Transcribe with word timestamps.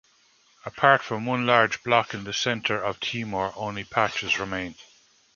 Apart 0.65 1.03
from 1.03 1.27
one 1.27 1.45
large 1.45 1.83
block 1.83 2.15
in 2.15 2.23
the 2.23 2.33
centre 2.33 2.81
of 2.83 2.99
Timor 2.99 3.53
only 3.55 3.83
patches 3.83 4.39
remain. 4.39 4.73